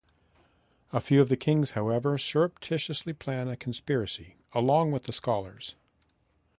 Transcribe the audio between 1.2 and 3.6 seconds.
of the kings, however, surreptitiously plan a